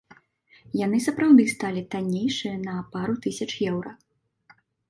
Яны 0.85 0.97
сапраўды 1.07 1.45
сталі 1.55 1.83
таннейшыя 1.93 2.55
на 2.65 2.75
пару 2.97 3.13
тысяч 3.27 3.49
еўра. 3.71 3.91